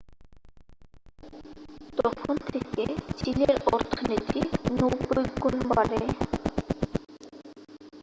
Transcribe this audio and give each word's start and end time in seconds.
তখন 1.97 2.35
থেকে 2.47 2.83
চীনের 3.17 3.55
অর্থনীতি 3.69 4.41
90 4.77 5.21
গুণ 5.35 5.55
বাড়ে 5.71 6.01